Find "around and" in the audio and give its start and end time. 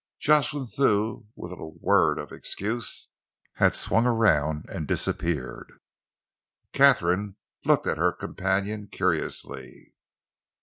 4.07-4.87